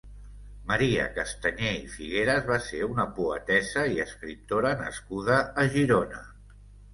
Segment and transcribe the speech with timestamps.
[0.69, 6.25] Maria Castanyer i Figueras va ser una poetessa i escriptora nascuda a Girona.